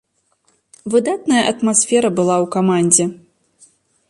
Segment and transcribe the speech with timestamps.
[0.93, 3.05] Выдатная атмасфера была ў камандзе.